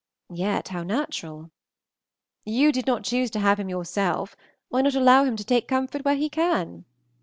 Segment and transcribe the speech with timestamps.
[0.33, 1.51] (Yet how natural!)
[2.43, 4.35] You did not choose to have him yourself,
[4.69, 6.85] why not allow him to take comfort where he can?